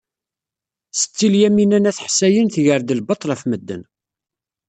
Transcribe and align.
Setti 0.99 1.27
Lyamina 1.31 1.77
n 1.79 1.89
At 1.89 1.99
Ḥsayen 2.05 2.47
tger-d 2.49 2.95
lbaṭel 2.99 3.31
ɣef 3.31 3.43
medden. 3.49 3.83